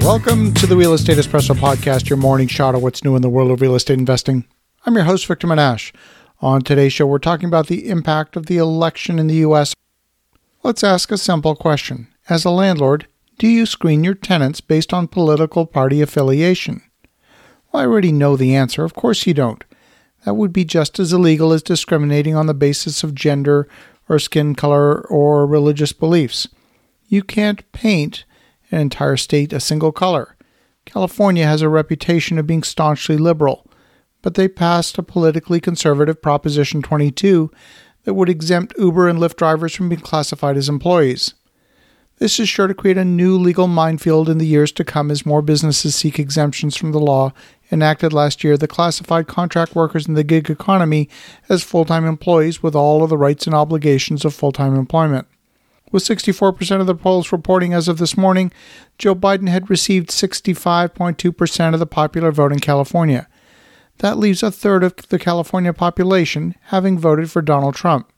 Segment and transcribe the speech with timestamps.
[0.00, 3.28] Welcome to the Real Estate Espresso Podcast, your morning shot of what's new in the
[3.28, 4.44] world of real estate investing.
[4.84, 5.92] I'm your host, Victor Menasce.
[6.40, 9.74] On today's show, we're talking about the impact of the election in the U.S.
[10.62, 12.08] Let's ask a simple question.
[12.28, 13.06] As a landlord,
[13.38, 16.82] do you screen your tenants based on political party affiliation?
[17.70, 18.84] Well, I already know the answer.
[18.84, 19.62] Of course you don't.
[20.24, 23.68] That would be just as illegal as discriminating on the basis of gender
[24.08, 26.48] or skin color or religious beliefs.
[27.06, 28.24] You can't paint
[28.70, 30.36] an entire state a single color.
[30.84, 33.66] California has a reputation of being staunchly liberal,
[34.22, 37.50] but they passed a politically conservative Proposition 22
[38.04, 41.34] that would exempt Uber and Lyft drivers from being classified as employees.
[42.20, 45.24] This is sure to create a new legal minefield in the years to come as
[45.24, 47.32] more businesses seek exemptions from the law
[47.72, 51.08] enacted last year that classified contract workers in the gig economy
[51.48, 55.26] as full time employees with all of the rights and obligations of full time employment.
[55.92, 58.52] With 64% of the polls reporting as of this morning,
[58.98, 63.28] Joe Biden had received 65.2% of the popular vote in California.
[63.98, 68.10] That leaves a third of the California population having voted for Donald Trump.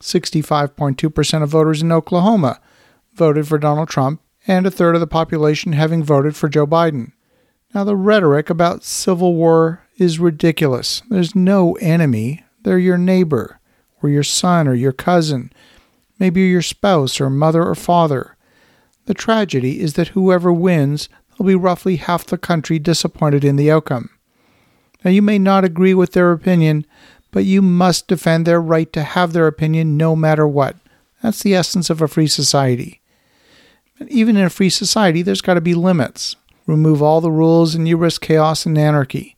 [0.00, 2.60] 65.2% of voters in Oklahoma
[3.14, 7.12] voted for Donald Trump, and a third of the population having voted for Joe Biden.
[7.74, 11.02] Now, the rhetoric about civil war is ridiculous.
[11.10, 13.60] There's no enemy, they're your neighbor,
[14.02, 15.52] or your son, or your cousin,
[16.18, 18.36] maybe your spouse, or mother, or father.
[19.06, 23.70] The tragedy is that whoever wins, there'll be roughly half the country disappointed in the
[23.70, 24.10] outcome.
[25.04, 26.84] Now, you may not agree with their opinion,
[27.30, 30.76] but you must defend their right to have their opinion no matter what.
[31.22, 33.00] That's the essence of a free society.
[33.98, 36.36] And even in a free society, there's got to be limits.
[36.66, 39.36] Remove all the rules and you risk chaos and anarchy.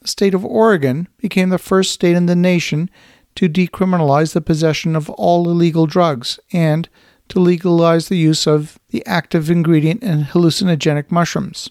[0.00, 2.90] The state of Oregon became the first state in the nation
[3.36, 6.88] to decriminalize the possession of all illegal drugs and
[7.28, 11.70] to legalize the use of the active ingredient in hallucinogenic mushrooms.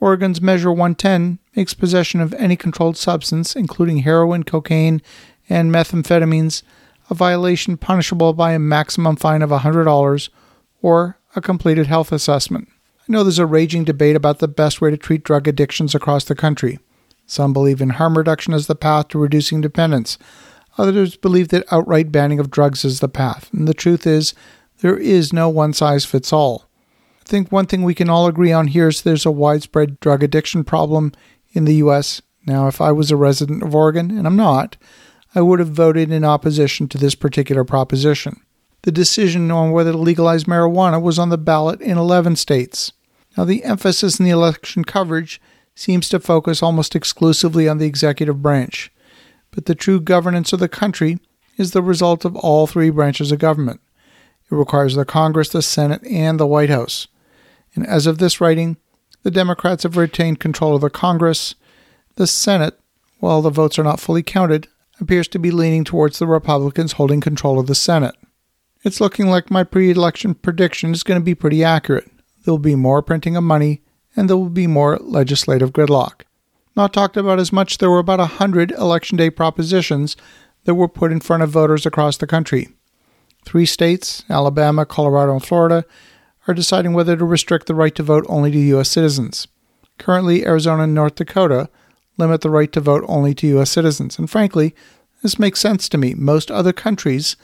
[0.00, 5.00] Oregon's Measure 110 makes possession of any controlled substance, including heroin, cocaine,
[5.48, 6.62] and methamphetamines,
[7.08, 10.28] a violation punishable by a maximum fine of $100
[10.82, 12.68] or a completed health assessment.
[13.08, 16.24] I know there's a raging debate about the best way to treat drug addictions across
[16.24, 16.78] the country.
[17.26, 20.18] Some believe in harm reduction as the path to reducing dependence.
[20.78, 23.52] Others believe that outright banning of drugs is the path.
[23.52, 24.34] And the truth is,
[24.80, 26.68] there is no one size fits all.
[27.20, 30.22] I think one thing we can all agree on here is there's a widespread drug
[30.22, 31.12] addiction problem
[31.52, 32.22] in the U.S.
[32.46, 34.76] Now, if I was a resident of Oregon, and I'm not,
[35.34, 38.40] I would have voted in opposition to this particular proposition.
[38.82, 42.92] The decision on whether to legalize marijuana was on the ballot in 11 states.
[43.36, 45.40] Now, the emphasis in the election coverage
[45.74, 48.92] seems to focus almost exclusively on the executive branch,
[49.56, 51.18] but the true governance of the country
[51.56, 53.80] is the result of all three branches of government.
[54.50, 57.08] It requires the Congress, the Senate, and the White House.
[57.74, 58.76] And as of this writing,
[59.22, 61.54] the Democrats have retained control of the Congress.
[62.16, 62.78] The Senate,
[63.18, 64.68] while the votes are not fully counted,
[65.00, 68.14] appears to be leaning towards the Republicans holding control of the Senate.
[68.84, 72.10] It's looking like my pre election prediction is going to be pretty accurate.
[72.44, 73.80] There will be more printing of money,
[74.14, 76.26] and there will be more legislative gridlock.
[76.76, 80.14] Not talked about as much, there were about 100 Election Day propositions
[80.64, 82.68] that were put in front of voters across the country.
[83.46, 85.86] Three states, Alabama, Colorado, and Florida,
[86.46, 88.90] are deciding whether to restrict the right to vote only to U.S.
[88.90, 89.48] citizens.
[89.98, 91.70] Currently, Arizona and North Dakota
[92.18, 93.70] limit the right to vote only to U.S.
[93.70, 94.18] citizens.
[94.18, 94.74] And frankly,
[95.22, 96.12] this makes sense to me.
[96.14, 97.36] Most other countries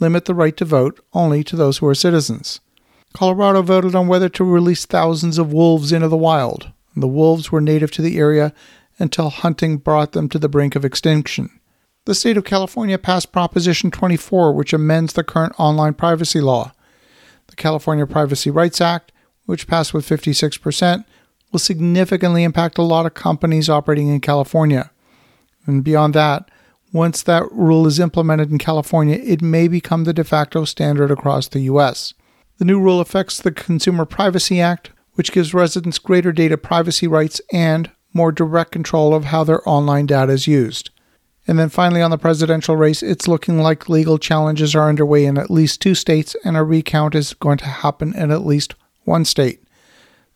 [0.00, 2.60] limit the right to vote only to those who are citizens.
[3.12, 6.72] Colorado voted on whether to release thousands of wolves into the wild.
[6.96, 8.52] The wolves were native to the area
[8.98, 11.50] until hunting brought them to the brink of extinction.
[12.04, 16.72] The state of California passed Proposition 24, which amends the current online privacy law.
[17.46, 19.12] The California Privacy Rights Act,
[19.46, 21.04] which passed with 56%,
[21.50, 24.90] will significantly impact a lot of companies operating in California.
[25.66, 26.50] And beyond that,
[26.92, 31.48] once that rule is implemented in California, it may become the de facto standard across
[31.48, 32.14] the U.S.
[32.58, 37.40] The new rule affects the Consumer Privacy Act, which gives residents greater data privacy rights
[37.52, 40.90] and more direct control of how their online data is used.
[41.46, 45.38] And then finally, on the presidential race, it's looking like legal challenges are underway in
[45.38, 48.74] at least two states, and a recount is going to happen in at least
[49.04, 49.62] one state.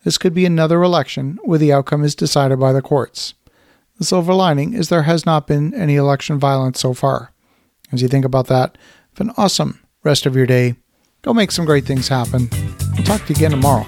[0.03, 3.33] This could be another election where the outcome is decided by the courts.
[3.97, 7.31] The silver lining is there has not been any election violence so far.
[7.91, 8.77] As you think about that,
[9.13, 10.75] have an awesome rest of your day.
[11.21, 12.49] Go make some great things happen.
[12.97, 13.85] I'll talk to you again tomorrow.